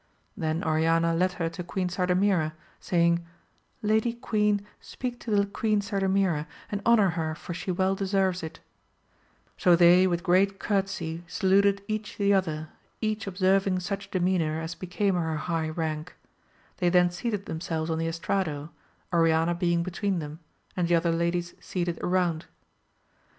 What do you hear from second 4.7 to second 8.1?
speak to the Queen Sardamira, and honour her for she well